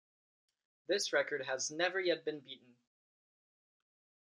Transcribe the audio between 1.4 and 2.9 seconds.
has never yet been beaten.